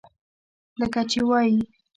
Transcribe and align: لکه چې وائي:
لکه 0.79 1.01
چې 1.11 1.19
وائي: 1.27 1.59